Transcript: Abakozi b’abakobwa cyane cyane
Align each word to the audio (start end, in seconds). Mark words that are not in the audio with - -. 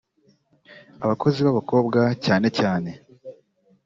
Abakozi 1.03 1.37
b’abakobwa 1.45 2.01
cyane 2.25 2.47
cyane 2.57 2.91